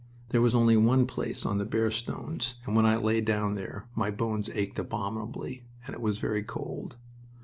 [0.29, 3.87] There was only one place on the bare stones, and when I lay down there
[3.93, 6.97] my bones ached abominably, and it was very cold.